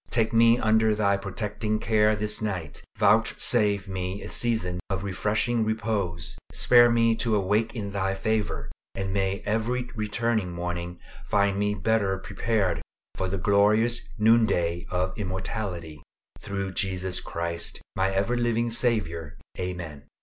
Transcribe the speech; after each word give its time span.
Take 0.09 0.33
me 0.33 0.57
under 0.57 0.95
Thy 0.95 1.15
protecting 1.15 1.77
care 1.77 2.15
this 2.15 2.41
night; 2.41 2.83
vouchsafe 2.97 3.87
me 3.87 4.23
a 4.23 4.29
season 4.29 4.79
of 4.89 5.03
refreshing 5.03 5.63
repose; 5.63 6.39
spare 6.51 6.89
me 6.89 7.13
to 7.17 7.35
awake 7.35 7.75
in 7.75 7.91
Thy 7.91 8.15
favor; 8.15 8.71
and 8.95 9.13
may 9.13 9.43
every 9.45 9.91
returning 9.95 10.53
morning 10.53 10.97
find 11.29 11.59
me 11.59 11.75
better 11.75 12.17
prepared 12.17 12.81
for 13.13 13.29
the 13.29 13.37
glorious 13.37 14.01
noon 14.17 14.47
day 14.47 14.87
of 14.89 15.15
immortality; 15.19 16.01
through 16.39 16.71
Jesus 16.71 17.19
Christ, 17.19 17.79
my 17.95 18.09
ever 18.11 18.35
living 18.35 18.71
Saviour. 18.71 19.37
Amen. 19.59 20.05